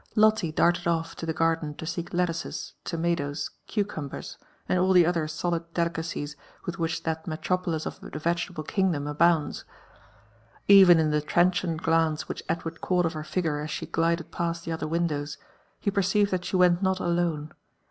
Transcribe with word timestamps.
Lotle 0.15 0.49
darted 0.51 0.85
otTio 0.85 1.15
the 1.27 1.31
garden 1.31 1.75
to 1.75 1.85
seek 1.85 2.11
lettuces, 2.11 2.73
lomatoes> 2.91 3.51
cuv 3.69 3.83
crimliers, 3.85 4.35
and 4.67 4.77
ail 4.79 4.93
the 4.93 5.05
other 5.05 5.27
solid 5.27 5.71
delicacies 5.75 6.35
with 6.65 6.79
which 6.79 7.03
that 7.03 7.27
metropolis 7.27 7.85
of 7.85 7.99
the 7.99 8.09
vegetabl<; 8.09 8.67
kingdom 8.67 9.05
abounds. 9.05 9.63
Even 10.67 10.97
in 10.99 11.11
the 11.11 11.21
transient 11.21 11.83
glance 11.83 12.27
which 12.27 12.41
Edward 12.49 12.81
caught 12.81 13.05
of 13.05 13.13
her 13.13 13.23
figure 13.23 13.61
a$ 13.61 13.67
she 13.67 13.85
glided 13.85 14.31
past 14.31 14.65
the 14.65 14.71
other 14.71 14.87
windows, 14.87 15.37
he 15.79 15.91
perceived 15.91 16.31
that 16.31 16.45
she 16.45 16.55
went 16.55 16.81
not 16.81 16.99
alone. 16.99 17.53